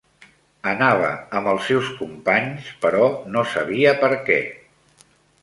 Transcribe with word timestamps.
Anava 0.69 1.11
amb 1.39 1.49
els 1.51 1.67
seus 1.71 1.91
companys, 1.99 2.73
però 2.87 3.11
no 3.37 3.45
sabia 3.53 3.95
per 4.03 4.11
què. 4.31 4.41